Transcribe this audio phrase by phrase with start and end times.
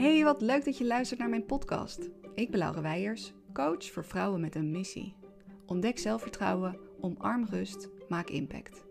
[0.00, 2.08] Hey, wat leuk dat je luistert naar mijn podcast.
[2.34, 5.14] Ik ben Laura Weijers, coach voor vrouwen met een missie.
[5.66, 8.84] Ontdek zelfvertrouwen, omarm rust, maak impact.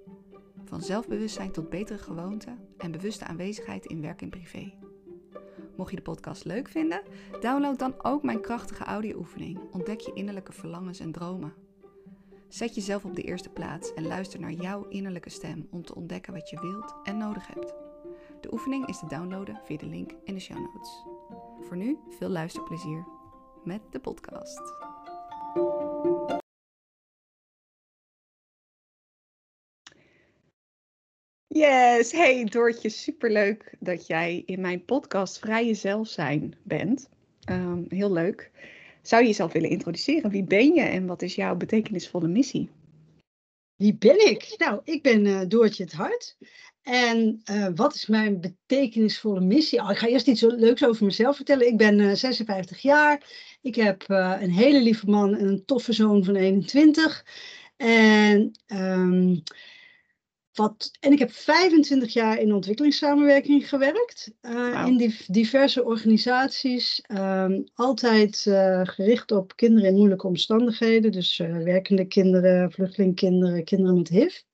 [0.65, 4.73] Van zelfbewustzijn tot betere gewoonten en bewuste aanwezigheid in werk en privé.
[5.75, 7.01] Mocht je de podcast leuk vinden,
[7.39, 9.59] download dan ook mijn krachtige audio-oefening.
[9.71, 11.53] Ontdek je innerlijke verlangens en dromen.
[12.47, 16.33] Zet jezelf op de eerste plaats en luister naar jouw innerlijke stem om te ontdekken
[16.33, 17.88] wat je wilt en nodig hebt.
[18.49, 21.03] De oefening is te downloaden via de link in de show notes.
[21.67, 23.07] Voor nu veel luisterplezier
[23.63, 24.61] met de podcast.
[31.47, 37.09] Yes, hey Doortje, superleuk dat jij in mijn podcast Vrij Jezelf Zijn bent.
[37.49, 38.51] Um, heel leuk.
[39.01, 40.31] Zou je jezelf willen introduceren?
[40.31, 42.69] Wie ben je en wat is jouw betekenisvolle missie?
[43.75, 44.55] Wie ben ik?
[44.57, 46.37] Nou, ik ben uh, Doortje het Hart.
[46.89, 49.79] En uh, wat is mijn betekenisvolle missie?
[49.79, 51.67] Oh, ik ga eerst iets leuks over mezelf vertellen.
[51.67, 53.23] Ik ben uh, 56 jaar.
[53.61, 57.25] Ik heb uh, een hele lieve man en een toffe zoon van 21.
[57.77, 59.43] En um,
[60.53, 64.31] wat, en ik heb 25 jaar in ontwikkelingssamenwerking gewerkt.
[64.41, 64.87] Wow.
[64.87, 67.03] In die, diverse organisaties.
[67.07, 68.41] Um, altijd
[68.83, 71.11] gericht op kinderen in moeilijke omstandigheden.
[71.11, 74.47] Dus werkende kinderen, vluchtelingkinderen, kinderen met HIV.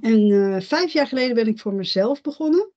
[0.00, 2.72] En vijf jaar geleden ben ik voor mezelf begonnen.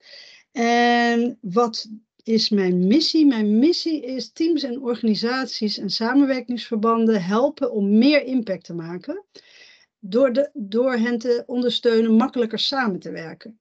[0.52, 1.90] En wat
[2.24, 3.26] is mijn missie?
[3.26, 9.26] Mijn missie is teams en organisaties en samenwerkingsverbanden helpen om meer impact te maken
[10.00, 13.60] door, de, door hen te ondersteunen makkelijker samen te werken.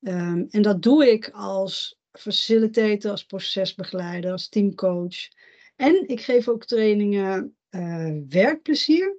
[0.00, 5.28] Um, en dat doe ik als facilitator, als procesbegeleider, als teamcoach.
[5.76, 9.16] En ik geef ook trainingen uh, werkplezier.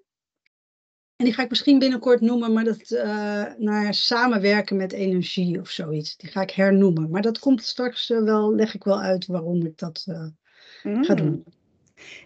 [1.15, 5.69] En die ga ik misschien binnenkort noemen, maar dat uh, naar samenwerken met energie of
[5.69, 6.17] zoiets.
[6.17, 7.09] Die ga ik hernoemen.
[7.09, 10.05] Maar dat komt straks uh, wel, leg ik wel uit waarom ik dat
[10.83, 11.03] mm.
[11.03, 11.43] ga doen.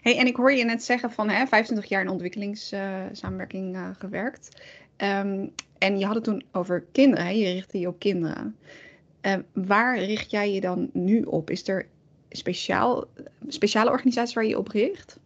[0.00, 4.48] Hey, en ik hoor je net zeggen van hè, 25 jaar in ontwikkelingssamenwerking gewerkt.
[4.96, 7.30] Um, en je had het toen over kinderen, hè?
[7.30, 8.56] je richtte je op kinderen.
[9.22, 11.50] Uh, waar richt jij je dan nu op?
[11.50, 11.86] Is er
[12.30, 13.04] speciaal,
[13.48, 15.18] speciale organisaties waar je op richt?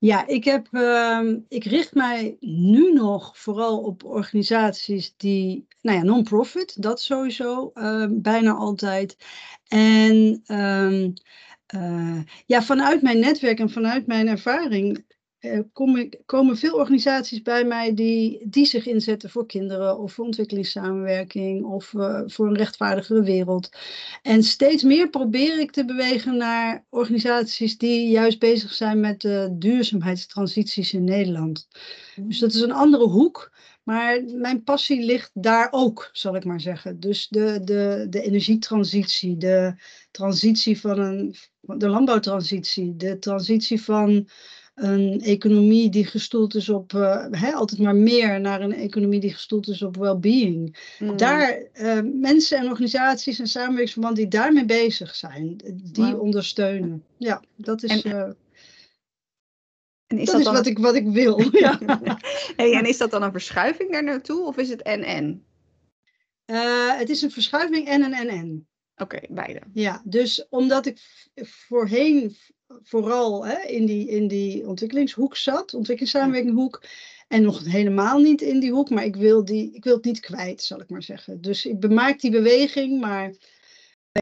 [0.00, 6.04] Ja, ik, heb, uh, ik richt mij nu nog vooral op organisaties die, nou ja,
[6.04, 9.16] non-profit, dat sowieso, uh, bijna altijd.
[9.68, 11.12] En um,
[11.74, 15.04] uh, ja, vanuit mijn netwerk en vanuit mijn ervaring
[15.72, 20.24] kom ik, komen veel organisaties bij mij die, die zich inzetten voor kinderen of voor
[20.24, 23.70] ontwikkelingssamenwerking of uh, voor een rechtvaardigere wereld.
[24.22, 29.48] En steeds meer probeer ik te bewegen naar organisaties die juist bezig zijn met de
[29.52, 31.68] duurzaamheidstransities in Nederland.
[32.16, 33.50] Dus dat is een andere hoek.
[33.82, 37.00] Maar mijn passie ligt daar ook, zal ik maar zeggen.
[37.00, 39.74] Dus de, de, de energietransitie, de
[40.10, 44.28] transitie van een, de landbouwtransitie, de transitie van
[44.80, 49.32] een economie die gestoeld is op uh, hè, altijd maar meer naar een economie die
[49.32, 50.76] gestoeld is op well-being.
[50.98, 51.16] Mm.
[51.16, 56.20] Daar uh, mensen en organisaties en samenwerkingsverbanden die daarmee bezig zijn, die wow.
[56.20, 57.04] ondersteunen.
[57.16, 58.02] Ja, dat is.
[58.02, 58.22] En, uh,
[60.06, 60.54] en is dat, dat is dan...
[60.54, 61.40] wat, ik, wat ik wil.
[61.58, 61.78] ja.
[62.56, 65.44] hey, en is dat dan een verschuiving daar naartoe of is het en-en?
[66.98, 68.68] het is een verschuiving en een en-en.
[68.96, 69.60] Oké, okay, beide.
[69.72, 70.98] Ja, dus omdat ik
[71.34, 72.36] voorheen
[72.82, 76.82] vooral hè, in, die, in die ontwikkelingshoek zat, ontwikkelingssamenwerkinghoek,
[77.28, 80.20] en nog helemaal niet in die hoek, maar ik wil, die, ik wil het niet
[80.20, 81.40] kwijt, zal ik maar zeggen.
[81.40, 83.34] Dus ik bemaak die beweging, maar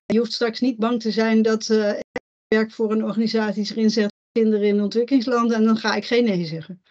[0.06, 2.04] je hoeft straks niet bang te zijn dat uh, ik
[2.48, 6.24] werk voor een organisatie zich inzet voor kinderen in ontwikkelingslanden en dan ga ik geen
[6.24, 6.82] nee zeggen.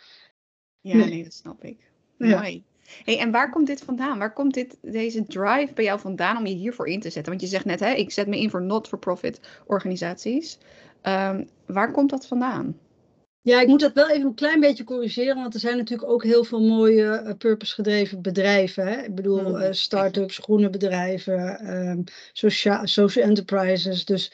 [0.82, 1.78] Ja, nee, nee dat snap ik.
[2.18, 2.40] Ja.
[2.40, 2.64] Mooi.
[3.04, 4.20] Hey, en waar komt dit vandaan?
[4.20, 7.32] Waar komt dit, deze drive bij jou vandaan om je hiervoor in te zetten?
[7.32, 10.58] Want je zegt net, hè, ik zet me in voor not-for-profit organisaties.
[11.04, 12.78] Um, waar komt dat vandaan?
[13.42, 16.24] Ja, ik moet dat wel even een klein beetje corrigeren, want er zijn natuurlijk ook
[16.24, 18.88] heel veel mooie uh, purpose-gedreven bedrijven.
[18.88, 19.02] Hè?
[19.02, 24.06] Ik bedoel, uh, start-ups, groene bedrijven, um, social, social enterprises.
[24.06, 24.32] Dus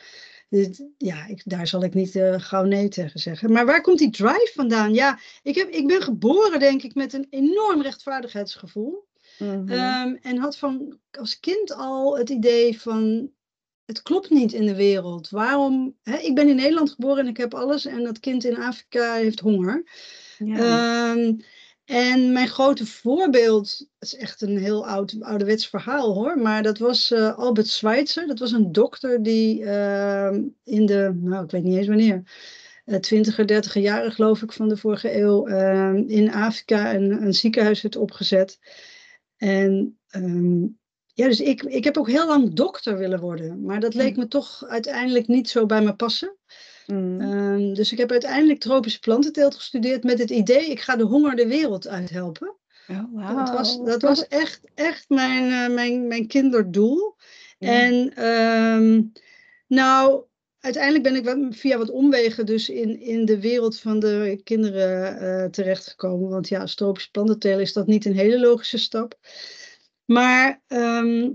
[0.49, 3.51] dit, ja, ik, daar zal ik niet uh, gauw nee tegen zeggen.
[3.51, 4.93] Maar waar komt die drive vandaan?
[4.93, 9.07] Ja, ik, heb, ik ben geboren, denk ik, met een enorm rechtvaardigheidsgevoel.
[9.37, 9.69] Mm-hmm.
[9.69, 13.29] Um, en had van als kind al het idee van
[13.85, 15.29] het klopt niet in de wereld.
[15.29, 15.95] Waarom?
[16.03, 19.13] Hè, ik ben in Nederland geboren en ik heb alles en dat kind in Afrika
[19.13, 19.83] heeft honger.
[20.37, 21.11] Ja.
[21.11, 21.37] Um,
[21.85, 26.77] en mijn grote voorbeeld, het is echt een heel oud, ouderwets verhaal hoor, maar dat
[26.77, 28.27] was uh, Albert Schweitzer.
[28.27, 32.23] Dat was een dokter die uh, in de, nou ik weet niet eens wanneer,
[32.85, 35.45] uh, twintiger, dertiger jaren geloof ik van de vorige eeuw,
[36.07, 38.59] in Afrika een, een ziekenhuis heeft opgezet.
[39.37, 40.79] En um,
[41.13, 43.61] ja, dus ik, ik heb ook heel lang dokter willen worden.
[43.61, 46.37] Maar dat leek me toch uiteindelijk niet zo bij me passen.
[46.87, 47.21] Mm.
[47.21, 51.35] Ehm, dus ik heb uiteindelijk tropische plantenteelt gestudeerd met het idee, ik ga de honger
[51.35, 52.55] de wereld uithelpen.
[53.15, 57.15] Oh, Dat was, dat was echt, echt mijn, eh, mijn, mijn kinderdoel.
[57.59, 59.01] En ehm,
[59.67, 60.23] nou,
[60.59, 65.19] uiteindelijk ben ik wat- via wat omwegen dus in, in de wereld van de kinderen
[65.19, 66.29] eh, terechtgekomen.
[66.29, 69.17] Want ja, als tropische plantentelen is dat niet een hele logische stap.
[70.05, 71.31] Maar ehm,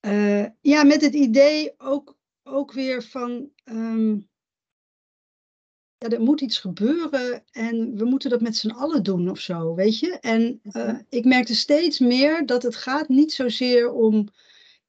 [0.00, 3.50] eh, ja, met het idee ook, ook weer van.
[3.64, 4.18] ehm,
[5.98, 9.74] ja, er moet iets gebeuren en we moeten dat met z'n allen doen of zo,
[9.74, 10.18] weet je.
[10.20, 14.28] En eh, ik merkte steeds meer dat het gaat niet zozeer om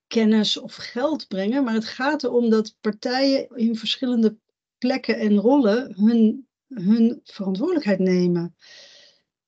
[0.07, 4.38] kennis of geld brengen, maar het gaat erom dat partijen in verschillende
[4.77, 8.56] plekken en rollen hun, hun verantwoordelijkheid nemen.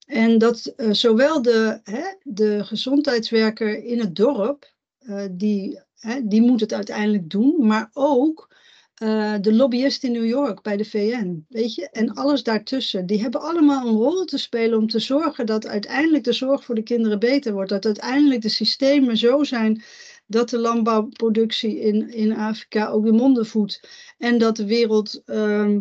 [0.06, 6.42] En dat eh, zowel de, hè, de gezondheidswerker in het dorp, eh, die, hè, die
[6.42, 8.52] moet het uiteindelijk doen, maar ook
[8.94, 13.22] eh, de lobbyist in New York bij de VN, weet je, en alles daartussen, die
[13.22, 16.84] hebben allemaal een rol te spelen om te zorgen dat uiteindelijk de zorg voor de
[16.84, 19.84] kinderen beter wordt, dat uiteindelijk de systemen zo zijn
[20.26, 23.80] dat de landbouwproductie in, in Afrika ook de monden voedt.
[24.18, 25.80] En dat de wereld, ehm,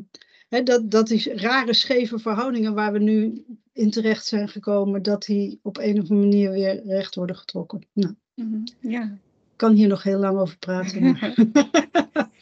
[0.60, 5.58] dat, dat die rare scheve verhoudingen waar we nu in terecht zijn gekomen, dat die
[5.62, 7.86] op een of andere manier weer recht worden getrokken.
[7.92, 9.02] Nou, Mhm, Ja.
[9.02, 11.16] ik kan hier nog heel lang over praten.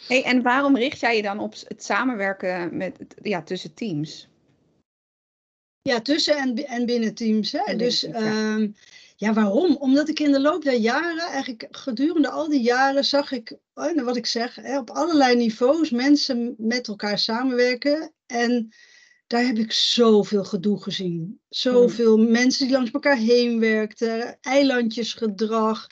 [0.09, 4.29] Hey, en waarom richt jij je dan op het samenwerken met, ja, tussen teams?
[5.83, 7.53] Ja, tussen en, en binnen teams.
[7.53, 7.59] Hè?
[7.59, 8.13] En dus ja.
[8.13, 8.69] ehm,
[9.21, 9.77] ja, waarom?
[9.77, 14.05] Omdat ik in de loop der jaren, eigenlijk gedurende al die jaren, zag ik, nou,
[14.05, 18.13] wat ik zeg, op allerlei niveaus mensen met elkaar samenwerken.
[18.27, 18.75] En
[19.27, 21.41] daar heb ik zoveel gedoe gezien.
[21.49, 25.87] Zoveel mensen die langs elkaar heen werkten, eilandjesgedrag.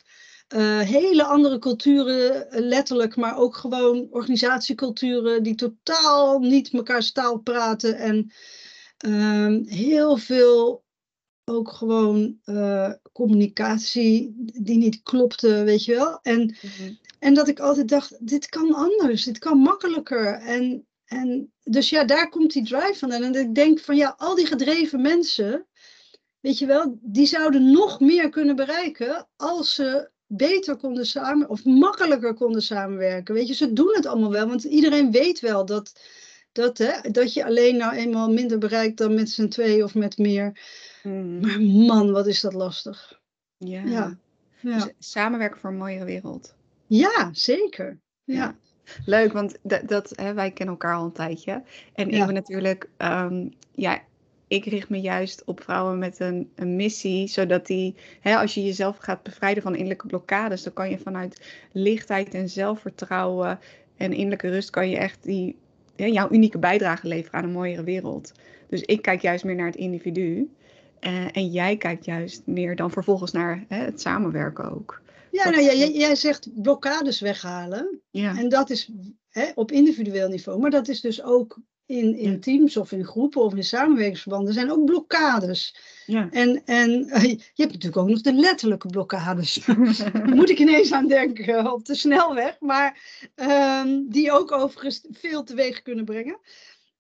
[0.49, 7.39] eh, hele andere culturen, eh, letterlijk, maar ook gewoon organisatieculturen die totaal niet mekaars taal
[7.39, 7.97] praten.
[7.97, 8.33] En
[8.99, 10.85] Ehm, heel veel
[11.49, 16.19] ook gewoon eh, communicatie die niet klopte, weet je wel.
[16.23, 16.57] En,
[17.19, 20.33] en dat ik altijd dacht, dit kan anders, dit kan makkelijker.
[20.33, 23.23] En, en dus ja, daar komt die drive vandaan.
[23.23, 25.67] En ik denk van ja, al die gedreven mensen,
[26.41, 31.65] weet je wel, die zouden nog meer kunnen bereiken als ze beter konden samen of
[31.65, 33.35] makkelijker konden samenwerken.
[33.35, 36.01] Weet je, ze doen het allemaal wel, want iedereen weet wel dat,
[36.53, 40.19] dat, hè, dat je alleen nou eenmaal minder bereikt dan met z'n twee of met
[40.19, 40.61] meer.
[41.03, 41.41] Mhm.
[41.41, 43.21] Maar man, wat is dat lastig.
[43.57, 43.83] Ja.
[43.85, 44.19] Ja.
[44.61, 46.55] Ja, Dus samenwerken voor een mooiere wereld.
[46.87, 47.99] ja zeker.
[48.25, 48.35] Ja.
[48.35, 48.57] Ja.
[49.05, 51.63] Leuk, want dat, dat, hè, wij kennen elkaar al een tijdje.
[51.95, 52.19] En Ja.
[52.21, 54.01] ik ben natuurlijk, ehm, ja,
[54.47, 58.65] ik richt me juist op vrouwen met een, een missie, zodat die, hè, als je
[58.65, 61.41] jezelf gaat bevrijden van innerlijke blokkades, dan kan je vanuit
[61.73, 63.59] lichtheid en zelfvertrouwen
[63.97, 65.57] en innerlijke rust, kan je echt die,
[66.07, 68.33] jouw unieke bijdrage leveren aan een mooiere wereld.
[68.69, 70.51] Dus ik kijk juist meer naar het individu.
[71.01, 75.01] eh, en jij kijkt juist meer dan vervolgens naar hè, het samenwerken ook.
[75.31, 78.01] Ja, Dat- nou, ja, jij, jij zegt blokkades weghalen.
[78.11, 78.39] Ja.
[78.39, 78.91] En dat is
[79.29, 81.59] hè, op individueel niveau, maar dat is dus ook
[81.89, 82.39] in, in Ja.
[82.39, 85.77] teams of in groepen of in samenwerkingsverbanden zijn ook blokkades.
[86.07, 86.29] ja.
[86.31, 86.91] En, en
[87.55, 89.55] je hebt natuurlijk ook nog de letterlijke blokkades.
[90.13, 93.01] Daar moet ik ineens aan denken op de snelweg, maar
[93.35, 96.39] ehm, die ook overigens veel teweeg kunnen brengen.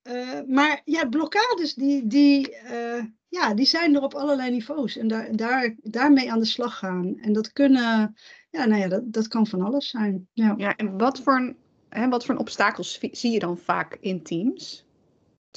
[0.02, 5.08] Eh, maar ja, blokkades die, die, eh, ja, die zijn er op allerlei niveaus en
[5.08, 7.18] daar, daar, daarmee aan de slag gaan.
[7.20, 8.14] En dat kunnen,
[8.50, 10.28] ja, nou ja, dat, dat kan van alles zijn.
[10.32, 10.54] Ja.
[10.56, 11.56] Ja, en wat voor, een,
[11.88, 14.86] hè, wat voor een obstakels zie je dan vaak in teams?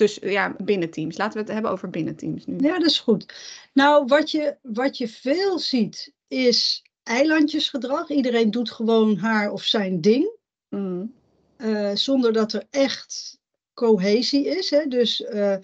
[0.01, 1.17] Dus ja, binnen teams.
[1.17, 2.57] Laten we het hebben over binnen teams nu.
[2.59, 3.33] Ja, dat is goed.
[3.73, 8.09] Nou, wat je, wat je veel ziet is eilandjesgedrag.
[8.09, 10.31] Iedereen doet gewoon haar of zijn ding.
[10.69, 11.13] Mm,
[11.57, 13.39] eh, zonder dat er echt
[13.73, 14.69] cohesie is.
[14.69, 14.85] Hè?
[14.87, 15.55] Dus eh,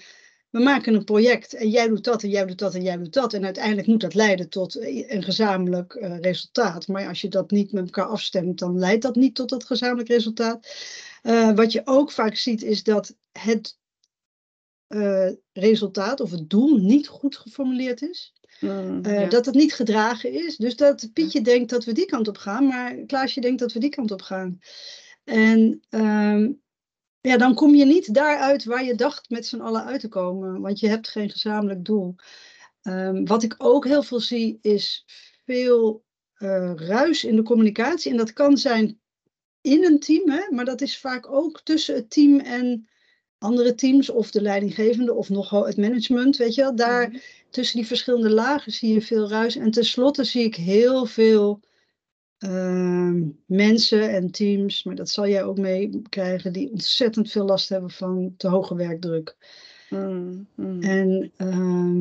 [0.49, 3.13] we maken een project en jij doet dat en jij doet dat en jij doet
[3.13, 3.33] dat.
[3.33, 6.87] En uiteindelijk moet dat leiden tot eh, een gezamenlijk resultaat.
[6.87, 10.09] Maar als je dat niet met elkaar afstemt, dan leidt dat niet tot dat gezamenlijk
[10.09, 10.75] resultaat.
[11.55, 13.77] Wat je ook vaak ziet is dat het
[14.87, 18.33] eh, resultaat of het doel niet goed geformuleerd is.
[18.59, 19.27] mm, Eh, ja.
[19.29, 20.57] Dat het niet gedragen is.
[20.57, 23.79] Dus dat Pietje denkt dat we die kant op gaan, maar Klaasje denkt dat we
[23.79, 24.59] die kant op gaan.
[25.23, 26.51] En ehm,
[27.21, 30.61] ja, dan kom je niet daaruit waar je dacht met z'n allen uit te komen,
[30.61, 32.15] want je hebt geen gezamenlijk doel.
[32.81, 35.05] Ehm, wat ik ook heel veel zie is
[35.45, 38.11] veel eh, ruis in de communicatie.
[38.11, 38.99] En dat kan zijn
[39.61, 42.89] in een team, hè, maar dat is vaak ook tussen het team en
[43.37, 46.75] andere teams of de leidinggevende of nog het management, weet je wel.
[46.75, 47.17] Daar, Mhm.
[47.49, 49.55] tussen die verschillende lagen zie je veel ruis.
[49.55, 51.59] En tenslotte zie ik heel veel
[52.37, 57.89] ehm, mensen en teams, maar dat zal jij ook meekrijgen, die ontzettend veel last hebben
[57.91, 59.37] van te hoge werkdruk.
[59.89, 60.81] Mm, mm.
[60.81, 61.97] En ehm,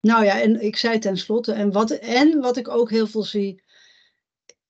[0.00, 3.62] nou ja, en ik zei tenslotte, en wat, en wat ik ook heel veel zie,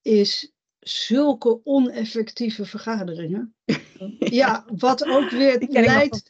[0.03, 3.55] is zulke oneffectieve vergaderingen.
[4.41, 6.29] ja, wat ook weer leidt.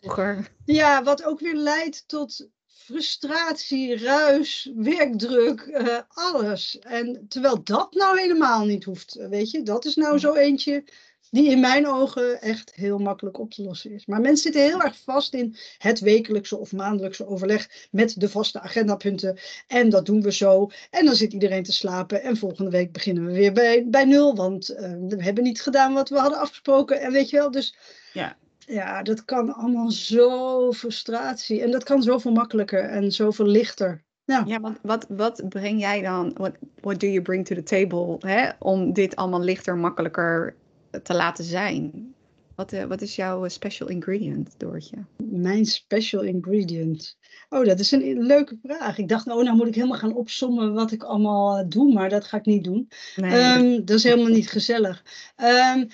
[0.65, 6.79] Ja, wat ook weer leidt tot frustratie, ruis, werkdruk, eh, alles.
[6.79, 10.85] En terwijl dat nou helemaal niet hoeft, weet je, dat is nou zo eentje
[11.31, 14.07] die in mijn ogen echt heel makkelijk op te lossen is.
[14.07, 18.61] Maar mensen zitten heel erg vast in het wekelijkse of maandelijkse overleg met de vaste
[18.61, 19.39] agendapunten.
[19.67, 20.71] En dat doen we zo.
[20.91, 22.23] En dan zit iedereen te slapen.
[22.23, 25.93] En volgende week beginnen we weer bij, bij nul, want eh, we hebben niet gedaan
[25.95, 27.01] wat we hadden afgesproken.
[27.01, 27.77] En weet je wel, dus
[28.13, 28.37] Ja.
[28.59, 31.63] ja, dat kan allemaal zo frustratie.
[31.63, 34.07] En dat kan zoveel makkelijker en zoveel lichter.
[34.25, 37.63] Ja, Ja, want wat, wat breng jij dan, what, what do you bring to the
[37.63, 40.55] table, hè, om dit allemaal lichter, makkelijker
[41.03, 42.13] te laten zijn?
[42.55, 44.97] Wat, eh, wat is jouw eh, special ingredient, Doortje?
[45.17, 47.17] mijn special ingredient.
[47.49, 48.99] Oh, dat is een leuke vraag.
[48.99, 52.09] Ik dacht, oh, nou moet ik helemaal gaan opsommen wat ik allemaal eh, doe, maar
[52.09, 52.89] dat ga ik niet doen.
[53.17, 55.05] Nee, Ehm, dat is helemaal niet gezellig.
[55.37, 55.85] Ehm,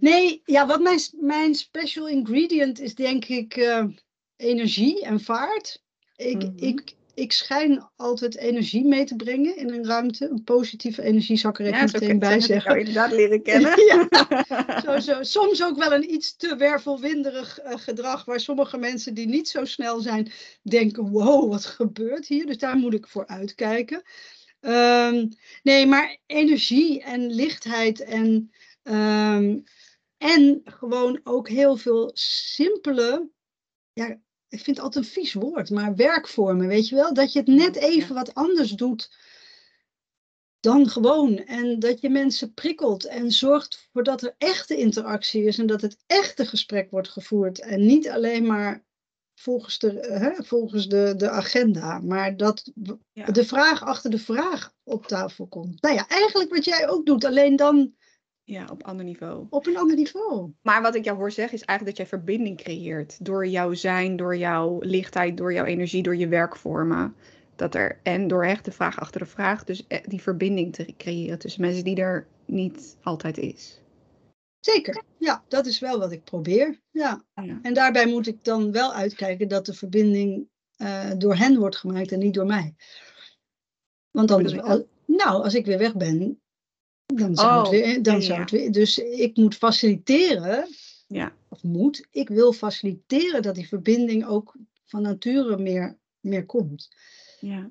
[0.00, 3.70] nee, ja, wat mijn, mijn special ingredient is, denk ik,
[4.36, 5.82] energie en vaart.
[6.16, 6.52] Ik, Mhm.
[6.56, 10.28] ik, ik schijn altijd energie mee te brengen in een ruimte.
[10.28, 12.70] Een positieve energie, zal ik er even ja, meteen bij ik zeggen.
[12.70, 13.84] jou inderdaad leren kennen.
[13.84, 14.08] Ja.
[14.84, 15.22] Zo, zo.
[15.22, 19.64] Soms ook wel een iets te wervelwinderig eh, gedrag, waar sommige mensen die niet zo
[19.64, 22.46] snel zijn, denken: wow, wat gebeurt hier?
[22.46, 24.02] Dus daar moet ik voor uitkijken.
[24.60, 25.28] Ehm,
[25.62, 28.50] nee, maar energie en lichtheid en,
[28.82, 29.58] ehm,
[30.16, 33.30] en gewoon ook heel veel simpele,
[33.92, 34.20] ja,
[34.52, 37.14] ik vind het altijd een vies woord, maar werkvormen, weet je wel?
[37.14, 39.10] Dat je het net even wat anders doet
[40.60, 41.36] dan gewoon.
[41.36, 45.80] En dat je mensen prikkelt en zorgt voor dat er echte interactie is en dat
[45.80, 47.60] het echte gesprek wordt gevoerd.
[47.60, 48.84] En niet alleen maar
[49.34, 52.72] volgens de, hè, volgens de, de agenda, maar dat
[53.12, 53.26] Ja.
[53.26, 55.82] de vraag achter de vraag op tafel komt.
[55.82, 57.94] Nou ja, eigenlijk wat jij ook doet, alleen dan
[58.44, 59.46] ja, op ander niveau.
[59.50, 60.52] op een ander niveau.
[60.62, 63.24] Maar wat ik jou hoor zeggen is eigenlijk dat jij verbinding creëert.
[63.24, 67.14] Door jouw zijn, door jouw lichtheid, door jouw energie, door je werkvormen.
[67.56, 70.94] Dat er, en door echt de vraag achter de vraag, dus eh, die verbinding te
[70.96, 73.80] creëren tussen mensen die er niet altijd is.
[74.60, 76.80] Zeker, ja, dat is wel wat ik probeer.
[76.90, 77.24] Ja.
[77.34, 77.58] Ja.
[77.62, 82.12] En daarbij moet ik dan wel uitkijken dat de verbinding eh, door hen wordt gemaakt
[82.12, 82.74] en niet door mij.
[84.10, 86.41] Want anders, al- nou, als ik weer weg ben,
[87.06, 88.72] dan zou, het, Oh, weer, dan ja, zou het weer.
[88.72, 90.68] Dus ik moet faciliteren,
[91.06, 96.88] Ja, of moet, ik wil faciliteren dat die verbinding ook van nature meer, meer komt.
[97.40, 97.70] ja.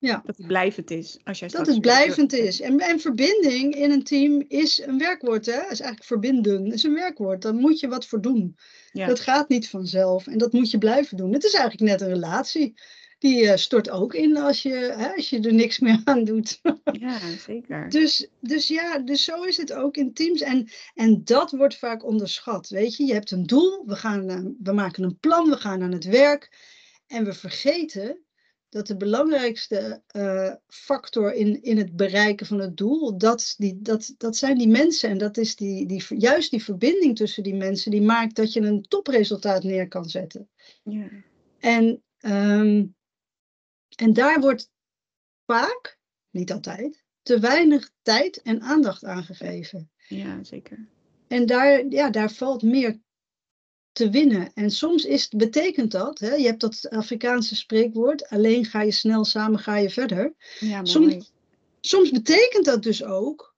[0.00, 0.22] Ja.
[0.26, 1.18] Dat het blijvend is.
[1.24, 2.60] Als jij Dat het blijvend is.
[2.60, 5.52] En, en verbinding in een team is een werkwoord, hè?
[5.52, 7.42] Is eigenlijk verbinden, is een werkwoord.
[7.42, 8.56] Daar moet je wat voor doen.
[8.92, 9.06] Ja.
[9.06, 11.32] Dat gaat niet vanzelf en dat moet je blijven doen.
[11.32, 12.74] Het is eigenlijk net een relatie.
[13.18, 16.60] Die eh, stort ook in als je, hè, als je er niks meer aan doet.
[16.92, 17.88] Ja, zeker.
[17.88, 20.40] Dus, dus ja, dus zo is het ook in teams.
[20.40, 22.68] En, en dat wordt vaak onderschat.
[22.68, 25.82] Weet je, je hebt een doel, we, gaan, eh, we maken een plan, we gaan
[25.82, 26.56] aan het werk.
[27.06, 28.22] En we vergeten
[28.68, 34.14] dat de belangrijkste eh, factor in, in het bereiken van het doel, dat, die, dat,
[34.18, 35.10] dat zijn die mensen.
[35.10, 38.60] En dat is die, die, juist die verbinding tussen die mensen, die maakt dat je
[38.60, 40.48] een topresultaat neer kan zetten.
[40.82, 41.08] Ja.
[41.58, 42.84] En, ehm,
[44.00, 44.70] en daar wordt
[45.46, 45.98] vaak,
[46.30, 49.90] niet altijd, te weinig tijd en aandacht aan gegeven.
[50.08, 50.86] ja, zeker.
[51.28, 53.00] En daar, ja, daar valt meer
[53.92, 54.52] te winnen.
[54.54, 59.24] En soms is, betekent dat, hè, je hebt dat Afrikaanse spreekwoord, alleen ga je snel,
[59.24, 60.34] samen ga je verder.
[60.58, 60.86] Ja, mooi.
[60.86, 61.32] Soms,
[61.80, 63.56] soms betekent dat dus ook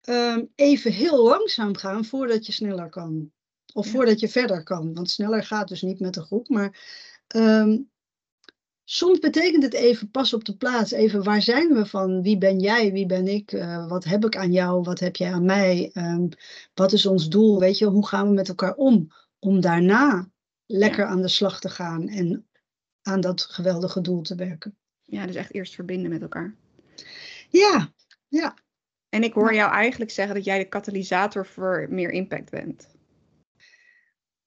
[0.00, 3.32] ehm, even heel langzaam gaan voordat je sneller kan.
[3.72, 3.90] Of Ja.
[3.92, 4.94] voordat je verder kan.
[4.94, 6.48] Want sneller gaat dus niet met de groep.
[6.48, 6.80] Maar
[7.26, 7.78] ehm,
[8.88, 10.90] soms betekent het even pas op de plaats.
[10.90, 12.22] Even waar zijn we van?
[12.22, 12.92] Wie ben jij?
[12.92, 13.52] Wie ben ik?
[13.52, 14.82] Eh, wat heb ik aan jou?
[14.82, 15.90] Wat heb jij aan mij?
[15.92, 16.28] Ehm,
[16.74, 17.60] wat is ons doel?
[17.60, 19.12] Weet je, hoe gaan we met elkaar om?
[19.38, 20.30] Om daarna
[20.66, 22.46] lekker aan de slag te gaan en
[23.02, 24.76] aan dat geweldige doel te werken.
[25.02, 26.54] Ja, dus echt eerst verbinden met elkaar.
[27.48, 27.92] Ja,
[28.28, 28.54] ja.
[29.08, 32.88] En ik hoor jou eigenlijk zeggen dat jij de katalysator voor meer impact bent.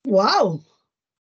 [0.02, 0.62] Wauw.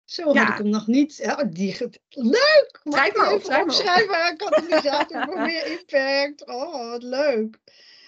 [0.08, 0.44] Zo Ja.
[0.44, 1.16] had ik hem nog niet.
[1.16, 1.78] Ja, die
[2.10, 2.80] Leuk!
[2.84, 4.38] Mag ik maar even opschrijven?
[4.38, 6.46] Katalysator voor meer impact.
[6.48, 7.58] Oh, wat leuk.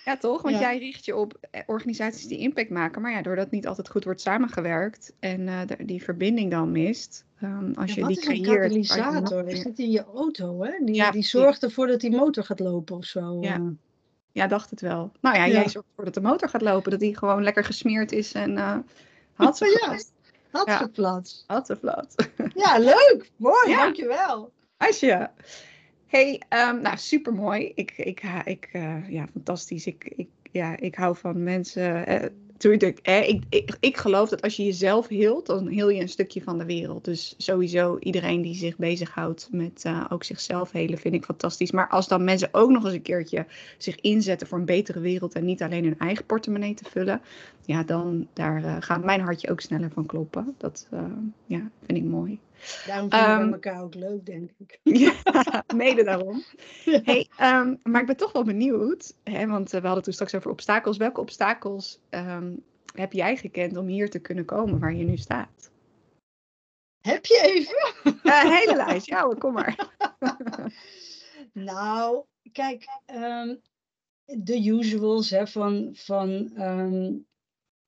[0.06, 0.42] Ja, toch?
[0.42, 0.62] Want Ja.
[0.62, 3.02] jij richt je op eh, organisaties die impact maken.
[3.02, 7.72] Maar ja, doordat niet altijd goed wordt samengewerkt en eh, die verbinding dan mist, ehm,
[7.74, 8.74] als Ja, je die is een creëert.
[8.74, 9.48] nog katalysator?
[9.48, 10.72] Is dat in je auto, hè?
[10.86, 13.38] Die, Ja, die zorgt ervoor dat die motor gaat lopen of zo.
[13.42, 13.56] Ja.
[13.56, 13.62] eh.
[14.32, 15.12] Ja, dacht het wel.
[15.22, 16.92] Nou ja, jij zorgt ervoor dat de motor gaat lopen.
[16.92, 18.78] Dat die gewoon lekker gesmeerd is en uh,
[19.34, 19.98] had ze ja,
[21.66, 22.16] ze plat.
[22.54, 23.32] Ja, leuk.
[23.36, 23.84] Mooi, ja.
[23.84, 24.52] dankjewel.
[24.78, 25.30] Asje.
[26.06, 27.72] Hey, um, nou super mooi.
[27.76, 29.86] Ik, ik, ik, uh, ja, fantastisch.
[29.86, 32.12] Ik, ik, ja, ik hou van mensen.
[32.12, 32.30] Uh,
[32.60, 36.42] Tuurlijk, ik, ik, ik geloof dat als je jezelf hield, dan heel je een stukje
[36.42, 37.06] van de wereld.
[37.06, 41.72] Dus sowieso iedereen die zich bezighoudt met uh, ook zichzelf helen, vind ik fantastisch.
[41.72, 43.46] Maar als dan mensen ook nog eens een keertje
[43.78, 47.22] zich inzetten voor een betere wereld en niet alleen hun eigen portemonnee te vullen,
[47.66, 50.56] ja, dan daar uh, gaat mijn hartje ook sneller van kloppen.
[50.58, 51.04] Dat uh,
[51.46, 52.40] ja, vind ik mooi.
[52.86, 54.80] Daarom vinden um, we elkaar ook leuk, denk ik.
[55.04, 55.14] ja,
[55.76, 56.44] mede daarom.
[56.84, 60.52] Hey, um, maar ik ben toch wel benieuwd, hè, want we hadden toen straks over
[60.52, 60.98] obstakels.
[60.98, 62.64] Welke obstakels um,
[62.94, 65.72] heb jij gekend om hier te kunnen komen waar je nu staat?
[67.02, 68.20] Heb je even?
[68.24, 69.88] Een hele lijst, ja hoor, kom maar.
[71.54, 72.86] nou, kijk,
[74.26, 76.52] de usuals hè, van, van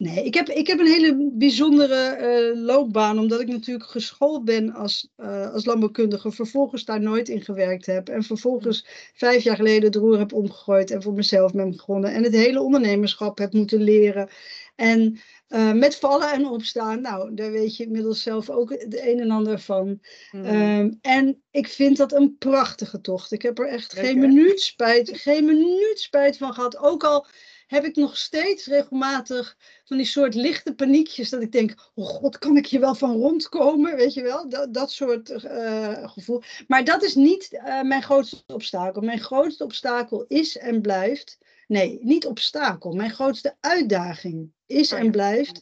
[0.01, 2.17] Nee, ik heb, ik heb een hele bijzondere
[2.53, 7.41] uh, loopbaan, omdat ik natuurlijk geschoold ben als, uh, als landbouwkundige, vervolgens daar nooit in
[7.41, 11.72] gewerkt heb en vervolgens vijf jaar geleden de roer heb omgegooid en voor mezelf ben
[11.72, 14.29] begonnen en het hele ondernemerschap heb moeten leren.
[14.75, 19.20] En uh, met vallen en opstaan, nou, daar weet je inmiddels zelf ook het een
[19.20, 20.00] en ander van.
[20.31, 20.46] Mm.
[20.46, 23.31] Um, en ik vind dat een prachtige tocht.
[23.31, 24.12] Ik heb er echt Lekker.
[24.12, 26.77] geen minuut spijt, geen minuut spijt van gehad.
[26.77, 27.25] Ook al
[27.72, 31.30] heb ik nog steeds regelmatig van die soort lichte paniekjes.
[31.30, 33.96] Dat ik denk, oh god, kan ik hier wel van rondkomen?
[33.96, 36.42] Weet je wel, dat, dat soort uh, gevoel.
[36.68, 39.01] Maar dat is niet uh, mijn grootste obstakel.
[39.01, 41.38] Mijn grootste obstakel is en blijft,
[41.68, 42.92] nee, niet obstakel.
[42.94, 45.62] Mijn grootste uitdaging is oh, en blijft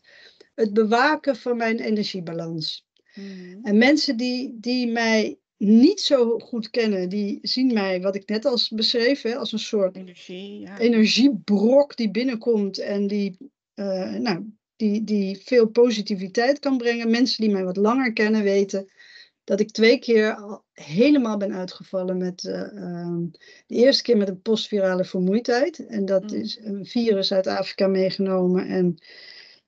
[0.55, 2.87] het bewaken van mijn energiebalans.
[3.13, 3.59] Mm.
[3.63, 8.45] En mensen die, die mij niet zo goed kennen, die zien mij, wat ik net
[8.45, 10.79] als beschreef, hè, als een soort Energie, ja.
[10.79, 13.37] energiebrok die binnenkomt en die,
[13.75, 17.09] uh, nou, die, die veel positiviteit kan brengen.
[17.09, 18.89] Mensen die mij wat langer kennen weten
[19.43, 23.17] dat ik twee keer al helemaal ben uitgevallen met uh,
[23.67, 25.85] de eerste keer met een postvirale vermoeidheid.
[25.85, 26.39] En dat mm.
[26.39, 28.97] is een virus uit Afrika meegenomen en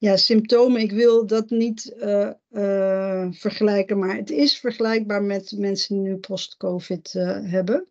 [0.01, 5.95] ja, symptomen, ik wil dat niet uh, uh, vergelijken, maar het is vergelijkbaar met mensen
[5.95, 7.87] die nu post-COVID uh, hebben.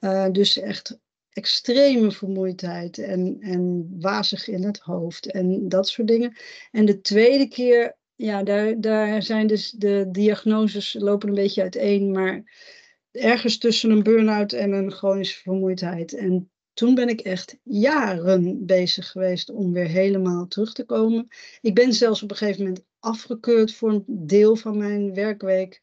[0.00, 0.28] Ja.
[0.28, 0.98] dus echt
[1.30, 6.36] extreme vermoeidheid en, en wazig in het hoofd en dat soort dingen.
[6.70, 12.10] En de tweede keer, ja, daar, daar zijn dus de diagnoses lopen een beetje uiteen,
[12.10, 12.42] maar
[13.10, 16.14] ergens tussen een burn-out en een chronische vermoeidheid.
[16.14, 21.28] En toen ben ik echt jaren bezig geweest om weer helemaal terug te komen.
[21.60, 25.82] Ik ben zelfs op een gegeven moment afgekeurd voor een deel van mijn werkweek.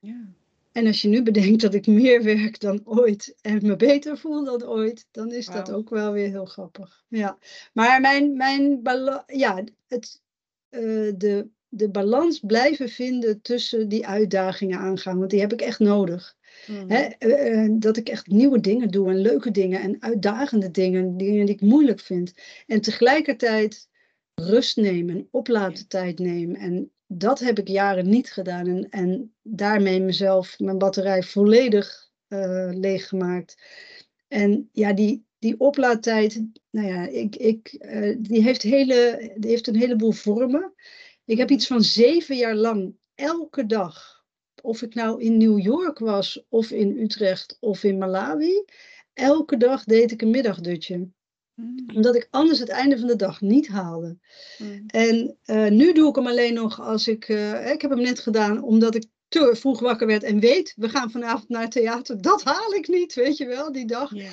[0.00, 0.28] Ja.
[0.72, 4.44] En als je nu bedenkt dat ik meer werk dan ooit en me beter voel
[4.44, 7.04] dan ooit, dan is dat ook wel weer heel grappig.
[7.08, 7.38] Ja.
[7.72, 8.80] Maar mijn, mijn
[9.26, 10.22] ja, het,
[10.70, 15.78] uh, de, de balans blijven vinden tussen die uitdagingen aangaan, want die heb ik echt
[15.78, 16.36] nodig.
[16.66, 16.90] Mhm.
[16.90, 21.46] Eh, eh, dat ik echt nieuwe dingen doe en leuke dingen en uitdagende dingen, dingen
[21.46, 22.34] die ik moeilijk vind.
[22.66, 23.88] En tegelijkertijd
[24.34, 26.56] rust nemen, oplaten tijd nemen.
[26.56, 28.66] En dat heb ik jaren niet gedaan.
[28.66, 33.62] En, en daarmee mezelf, mijn batterij volledig uh, leeggemaakt.
[34.28, 37.86] En ja, die, die oplaadtijd, nou ja, ik, ik,
[38.18, 40.72] die, heeft hele, die heeft een heleboel vormen.
[41.24, 44.17] Ik heb iets van zeven jaar lang elke dag
[44.62, 48.64] of ik nou in New York was, of in Utrecht, of in Malawi,
[49.12, 51.08] elke dag deed ik een middagdutje.
[51.54, 51.84] Mm.
[51.94, 54.18] Omdat ik anders het einde van de dag niet haalde.
[54.58, 54.84] Mm.
[54.86, 57.28] En uh, nu doe ik hem alleen nog als ik.
[57.28, 60.88] Uh, ik heb hem net gedaan omdat ik te vroeg wakker werd en weet, we
[60.88, 62.22] gaan vanavond naar het theater.
[62.22, 64.14] Dat haal ik niet, weet je wel, die dag.
[64.14, 64.30] Yeah.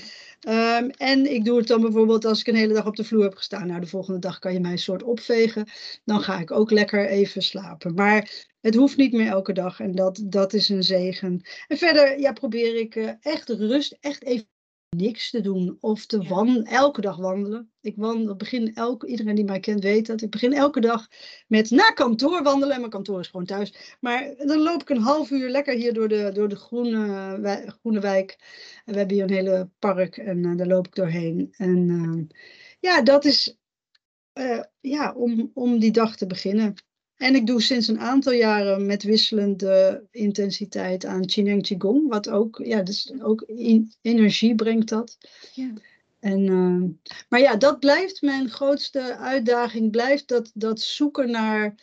[0.47, 3.23] Um, en ik doe het dan bijvoorbeeld als ik een hele dag op de vloer
[3.23, 3.67] heb gestaan.
[3.67, 5.67] Nou, de volgende dag kan je mij een soort opvegen.
[6.03, 7.93] Dan ga ik ook lekker even slapen.
[7.93, 11.41] Maar het hoeft niet meer elke dag en dat, dat is een zegen.
[11.67, 14.47] En verder ja, probeer ik uh, echt rust, echt even
[14.95, 17.71] niks te doen of te wandelen, elke dag wandelen.
[17.81, 20.21] Ik wandel, begin elke, iedereen die mij kent weet dat.
[20.21, 21.07] Ik begin elke dag
[21.47, 22.73] met naar kantoor wandelen.
[22.73, 23.97] En mijn kantoor is gewoon thuis.
[23.99, 27.65] Maar dan loop ik een half uur lekker hier door de, door de groene, wij,
[27.79, 28.37] groene wijk.
[28.85, 31.53] En we hebben hier een hele park en uh, daar loop ik doorheen.
[31.57, 32.37] En uh,
[32.79, 33.57] ja, dat is
[34.33, 36.73] uh, ja, om, om die dag te beginnen.
[37.17, 42.61] En ik doe sinds een aantal jaren met wisselende intensiteit aan Qineng Qigong, wat ook,
[42.63, 43.43] ja, dus ook
[44.01, 45.17] energie brengt dat.
[45.53, 45.73] Ja.
[46.19, 51.75] En, uh, maar ja, dat blijft mijn grootste uitdaging, blijft dat, dat zoeken naar,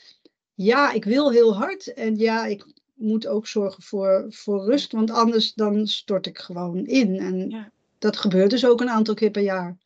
[0.55, 5.11] ja, ik wil heel hard en ja, ik moet ook zorgen voor, voor rust, want
[5.11, 7.18] anders dan stort ik gewoon in.
[7.18, 7.71] En ja.
[7.99, 9.77] dat gebeurt dus ook een aantal keer per jaar.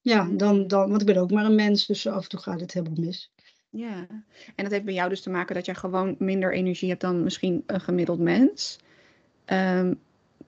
[0.00, 2.60] Ja, dan, dan, want ik ben ook maar een mens, dus af en toe gaat
[2.60, 3.30] het helemaal mis.
[3.70, 4.06] Ja,
[4.54, 7.22] en dat heeft bij jou dus te maken dat jij gewoon minder energie hebt dan
[7.22, 8.78] misschien een gemiddeld mens.
[9.44, 9.94] Ehm,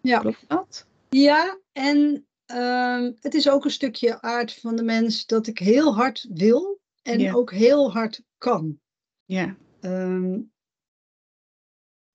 [0.01, 0.19] Ja.
[0.19, 0.87] Klopt dat?
[1.09, 5.95] Ja, en ehm, het is ook een stukje aard van de mens dat ik heel
[5.95, 7.33] hard wil en Ja.
[7.33, 8.81] ook heel hard kan.
[9.25, 10.41] Ja, Ehm,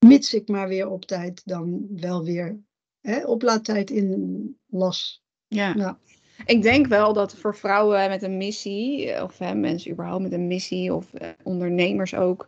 [0.06, 2.60] mits ik maar weer op tijd dan wel weer
[3.02, 5.24] hè, oplaadtijd in las.
[5.48, 5.74] ja.
[5.76, 6.00] Ja.
[6.46, 10.32] Ik denk wel dat voor vrouwen met een missie, eh, of hè, mensen überhaupt met
[10.32, 12.48] een missie, of eh, ondernemers ook,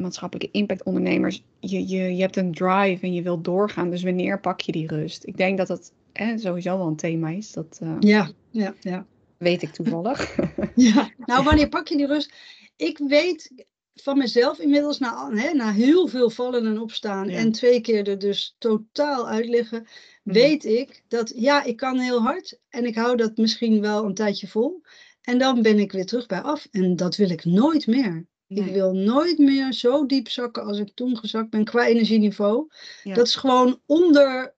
[0.00, 3.90] maatschappelijke impact ondernemers, je, je, je hebt een drive en je wilt doorgaan.
[3.90, 5.26] Dus wanneer pak je die rust?
[5.26, 7.52] Ik denk dat dat hè, sowieso wel een thema is.
[7.52, 9.06] Dat eh, Ja, ja, ja.
[9.36, 10.36] weet ik toevallig.
[10.74, 12.34] Ja, nou wanneer pak je die rust?
[12.76, 17.36] Ik weet van mezelf inmiddels na, hè, na heel veel vallen en opstaan Ja.
[17.36, 19.86] en twee keer er dus totaal uit liggen.
[20.32, 24.14] Weet ik dat ja, ik kan heel hard en ik hou dat misschien wel een
[24.14, 24.82] tijdje vol.
[25.22, 28.26] En dan ben ik weer terug bij af en dat wil ik nooit meer.
[28.48, 32.68] Ik wil nooit meer zo diep zakken als ik toen gezakt ben qua energieniveau.
[33.02, 33.14] Ja.
[33.14, 34.54] Dat is gewoon onder,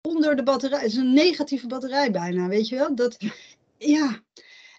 [0.00, 0.78] onder de batterij.
[0.78, 2.94] Het is een negatieve batterij bijna, weet je wel?
[2.94, 3.16] Dat,
[3.78, 4.22] ja.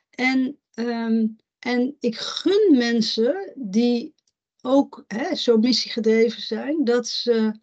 [0.10, 1.28] En, ehm,
[1.60, 4.14] en ik gun mensen die
[4.62, 7.60] ook hè, zo missiegedreven zijn, dat ze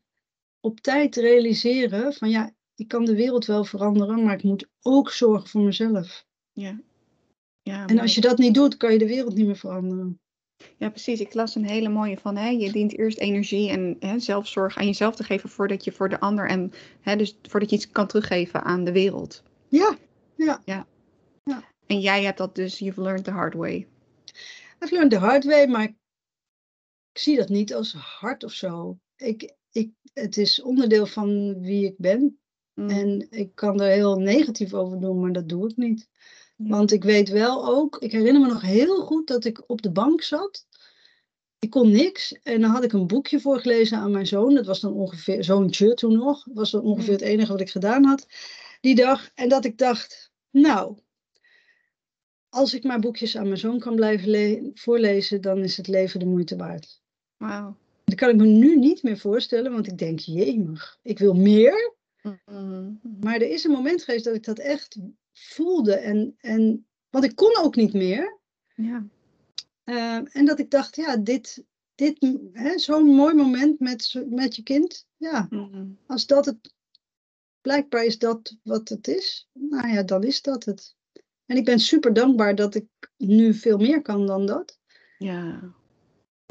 [0.61, 5.11] op tijd realiseren van ja, ik kan de wereld wel veranderen, maar ik moet ook
[5.11, 6.27] zorgen voor mezelf.
[6.53, 6.81] Ja.
[7.63, 10.21] Ja, En als je dat niet doet, kan je de wereld niet meer veranderen.
[10.77, 11.21] Ja, precies.
[11.21, 14.87] Ik las een hele mooie van, hè, je dient eerst energie en hè, zelfzorg aan
[14.87, 18.07] jezelf te geven voordat je voor de ander en hè, dus voordat je iets kan
[18.07, 19.43] teruggeven aan de wereld.
[19.69, 19.99] Ja,
[21.87, 23.87] En jij hebt dat dus, you've learned the hard way.
[24.81, 25.95] I've learned the hard way, maar ik,
[27.13, 28.99] ik zie dat niet als hard of zo.
[29.17, 32.42] Ik, ik, het is onderdeel van wie ik ben.
[32.75, 32.89] Mm.
[32.89, 36.09] En ik kan er heel negatief over doen, maar dat doe ik niet.
[36.57, 36.69] Ja.
[36.69, 39.91] Want ik weet wel ook, ik herinner me nog heel goed dat ik op de
[39.91, 40.67] bank zat.
[41.59, 42.33] Ik kon niks.
[42.43, 44.55] En dan had ik een boekje voorgelezen aan mijn zoon.
[44.55, 46.45] Dat was dan ongeveer, zoontje toen nog.
[46.45, 48.27] Dat was dan ongeveer het enige wat ik gedaan had
[48.81, 49.31] die dag.
[49.35, 50.99] En dat ik dacht, nou,
[52.49, 56.21] als ik maar boekjes aan mijn zoon kan blijven le- voorlezen, dan is het leven
[56.21, 57.03] de moeite waard.
[57.37, 57.77] Wauw.
[58.05, 61.95] Dat kan ik me nu niet meer voorstellen, want ik denk, jemig, ik wil meer.
[62.23, 62.93] Mhm.
[63.21, 64.99] Maar er is een moment geweest dat ik dat echt
[65.33, 65.95] voelde.
[65.95, 68.39] En, en, want ik kon ook niet meer.
[68.75, 69.07] Ja.
[69.85, 74.63] Eh, en dat ik dacht, ja, dit, dit hè, zo'n mooi moment met, met je
[74.63, 75.07] kind.
[75.17, 75.87] Ja, Mhm.
[76.07, 76.75] als dat het,
[77.61, 79.49] blijkbaar is dat wat het is.
[79.53, 80.97] Nou ja, dan is dat het.
[81.47, 84.79] En ik ben super dankbaar dat ik nu veel meer kan dan dat.
[85.19, 85.75] Ja.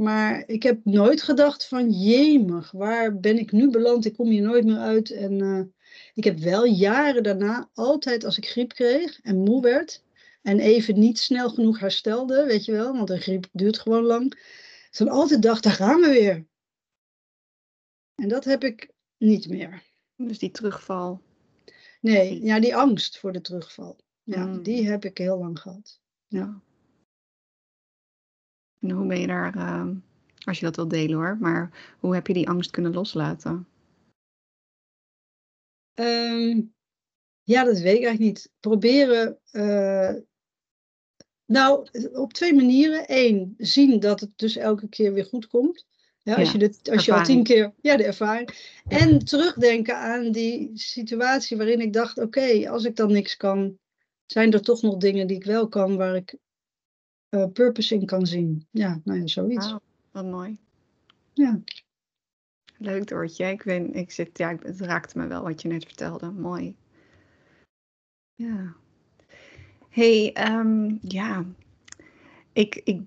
[0.01, 4.05] Maar ik heb nooit gedacht van, jemig, waar ben ik nu beland?
[4.05, 5.11] Ik kom hier nooit meer uit.
[5.11, 5.61] En eh,
[6.13, 10.03] ik heb wel jaren daarna altijd als ik griep kreeg en moe werd.
[10.41, 12.93] En even niet snel genoeg herstelde, weet je wel.
[12.93, 14.39] Want een griep duurt gewoon lang.
[14.91, 16.45] Dan altijd dacht, daar gaan we weer.
[18.15, 19.83] En dat heb ik niet meer.
[20.15, 21.21] Dus die terugval.
[21.99, 23.97] Nee, ja, die angst voor de terugval.
[24.23, 24.63] Ja, Mm.
[24.63, 25.99] die heb ik heel lang gehad.
[26.27, 26.61] Ja.
[28.81, 29.95] En hoe ben je daar, ehm,
[30.45, 33.67] als je dat wilt delen hoor, maar hoe heb je die angst kunnen loslaten?
[35.93, 36.61] Ehm,
[37.43, 38.51] ja, dat weet ik eigenlijk niet.
[38.59, 39.39] Proberen.
[39.51, 40.13] eh,
[41.45, 43.03] nou, op twee manieren.
[43.07, 45.85] Eén, zien dat het dus elke keer weer goed komt.
[46.23, 47.73] Ja, als Ja, je, dit, als je al tien keer.
[47.81, 48.79] Ja, de ervaring.
[48.87, 53.77] En terugdenken aan die situatie waarin ik dacht: oké, als ik dan niks kan,
[54.25, 56.35] zijn er toch nog dingen die ik wel kan, waar ik
[57.31, 58.65] eh, purpose in kan zien.
[58.71, 59.75] Ja, nou ja, zoiets.
[60.11, 60.57] Wat mooi.
[61.33, 61.59] Ja.
[62.77, 63.45] Leuk Doortje.
[63.45, 66.31] Ik, weet, ik zit, ja, het raakte me wel wat je net vertelde.
[66.31, 66.75] Mooi.
[68.35, 68.73] Ja.
[69.89, 71.45] hey, ehm, ja.
[72.53, 73.01] Ik, ik,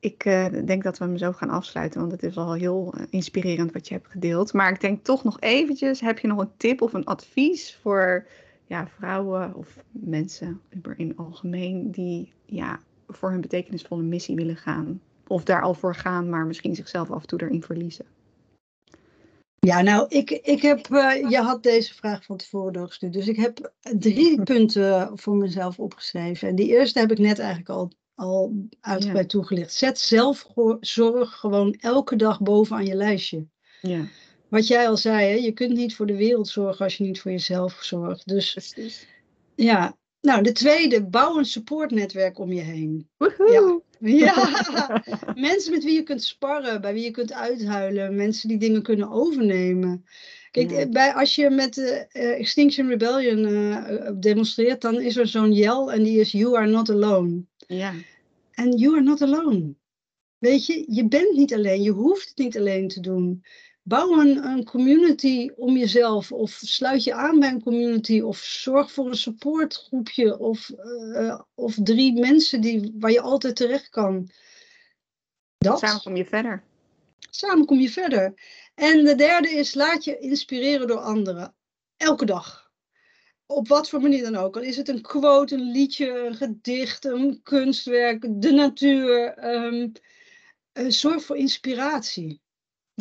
[0.00, 3.04] ik eh, denk dat we hem zo gaan afsluiten, want het is al heel eh,
[3.10, 4.52] inspirerend wat je hebt gedeeld.
[4.52, 8.26] Maar ik denk toch nog eventjes, heb je nog een tip of een advies voor
[8.66, 10.60] ja, vrouwen of mensen
[10.96, 15.00] in het algemeen die ja, voor hun betekenisvolle missie willen gaan?
[15.26, 18.06] Of daar al voor gaan, maar misschien zichzelf af en toe erin verliezen.
[19.66, 23.12] Ja, nou, ik, ik heb, eh, je had deze vraag van tevoren doorgestuurd.
[23.12, 26.48] Dus ik heb drie punten voor mezelf opgeschreven.
[26.48, 29.72] En die eerste heb ik net eigenlijk al, al uitgebreid toegelicht.
[29.72, 33.46] Zet zelfzorg gewoon elke dag bovenaan je lijstje.
[33.80, 34.04] Ja,
[34.48, 37.20] Wat jij al zei, hè, je kunt niet voor de wereld zorgen als je niet
[37.20, 38.28] voor jezelf zorgt.
[38.28, 39.06] Dus precies.
[39.54, 43.08] ja, nou, de tweede, bouw een supportnetwerk om je heen.
[43.16, 43.82] Woehoe!
[43.98, 45.02] Ja,
[45.34, 49.10] mensen met wie je kunt sparren, bij wie je kunt uithuilen, mensen die dingen kunnen
[49.10, 50.04] overnemen.
[50.50, 50.88] Kijk, Ja.
[50.88, 56.02] bij, als je met de Extinction Rebellion eh, demonstreert, dan is er zo'n yell en
[56.02, 57.44] die is You are not alone.
[57.66, 57.94] Ja.
[58.52, 59.74] En you are not alone.
[60.38, 63.44] Weet je, je bent niet alleen, je hoeft het niet alleen te doen.
[63.88, 68.92] Bouw een, een community om jezelf, of sluit je aan bij een community, of zorg
[68.92, 74.30] voor een supportgroepje, of, eh, of drie mensen die, waar je altijd terecht kan.
[75.58, 75.78] Dat.
[75.78, 76.64] Samen kom je verder.
[77.30, 78.34] Samen kom je verder.
[78.74, 81.54] En de derde is, laat je inspireren door anderen.
[81.96, 82.70] Elke dag.
[83.46, 84.56] Op wat voor manier dan ook.
[84.56, 89.34] Al is het een quote, een liedje, een gedicht, een kunstwerk, de natuur.
[89.34, 89.88] ehm,
[90.72, 92.44] eh, zorg voor inspiratie.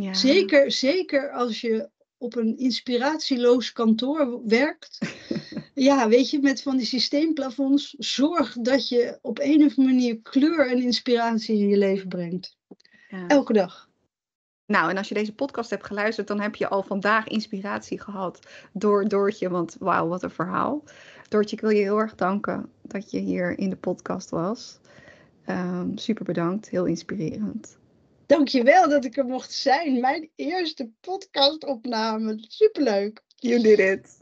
[0.01, 0.13] Ja.
[0.13, 4.99] Zeker, zeker als je op een inspiratieloos kantoor werkt.
[5.73, 7.95] ja, weet je, met van die systeemplafonds.
[7.97, 12.58] Zorg dat je op een of andere manier kleur en inspiratie in je leven brengt.
[13.10, 13.27] Ja.
[13.27, 13.89] Elke dag.
[14.65, 18.39] Nou, en als je deze podcast hebt geluisterd, dan heb je al vandaag inspiratie gehad
[18.73, 19.49] door Doortje.
[19.49, 20.84] Want wauw, wat een verhaal.
[21.29, 24.79] Doortje, ik wil je heel erg danken dat je hier in de podcast was.
[25.45, 27.77] Ehm, super bedankt, heel inspirerend.
[28.25, 29.99] Dankjewel dat ik er mocht zijn.
[29.99, 32.45] Mijn eerste podcastopname.
[32.47, 33.23] Superleuk.
[33.35, 34.17] You did it.